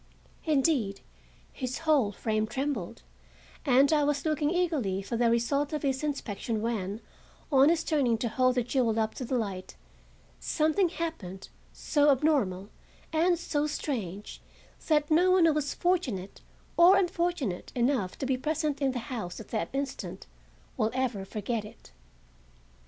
Indeed, 0.45 1.01
his 1.53 1.77
whole 1.77 2.11
frame 2.11 2.47
trembled, 2.47 3.03
and 3.67 3.93
I 3.93 4.03
was 4.03 4.25
looking 4.25 4.49
eagerly 4.49 5.03
for 5.03 5.15
the 5.15 5.29
result 5.29 5.73
of 5.73 5.83
his 5.83 6.03
inspection 6.03 6.63
when, 6.63 7.01
on 7.51 7.69
his 7.69 7.83
turning 7.83 8.17
to 8.17 8.27
hold 8.27 8.55
the 8.55 8.63
jewel 8.63 8.99
up 8.99 9.13
to 9.13 9.25
the 9.25 9.37
light, 9.37 9.75
something 10.39 10.89
happened 10.89 11.49
so 11.71 12.09
abnormal 12.09 12.69
and 13.13 13.37
so 13.37 13.67
strange 13.67 14.41
that 14.87 15.11
no 15.11 15.29
one 15.29 15.45
who 15.45 15.53
was 15.53 15.75
fortunate 15.75 16.41
(or 16.77 16.97
unfortunate) 16.97 17.71
enough 17.75 18.17
to 18.17 18.25
be 18.25 18.37
present 18.37 18.81
in 18.81 18.93
the 18.93 18.97
house 19.13 19.39
at 19.39 19.49
that 19.49 19.69
instant 19.71 20.25
will 20.77 20.89
ever 20.95 21.25
forget 21.25 21.63
it. 21.63 21.91